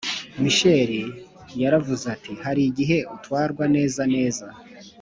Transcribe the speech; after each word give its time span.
Misheli 0.41 1.01
yaravuze 1.61 2.03
ati 2.15 2.31
hari 2.43 2.61
igihe 2.69 2.97
utwarwa 3.15 3.63
neza 3.75 4.01
neza 4.15 4.47